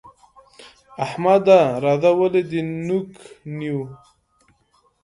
احمده! 1.05 1.59
راځه 1.83 2.11
ولې 2.19 2.41
دې 2.51 2.61
نوک 2.85 3.09
نيو؟ 3.57 3.81